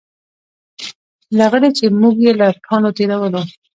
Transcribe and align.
لغړی 1.37 1.69
چې 1.77 1.85
موږ 2.01 2.15
یې 2.25 2.31
له 2.39 2.47
تاڼو 2.65 2.89
تېرولو. 2.97 3.41